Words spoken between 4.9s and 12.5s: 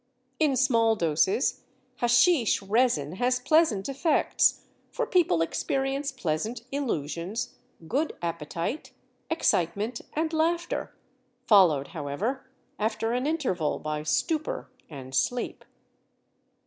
people experience pleasant illusions, good appetite, excitement, and laughter, followed, however,